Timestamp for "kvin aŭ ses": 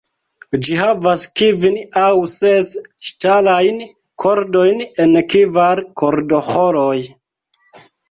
1.41-2.71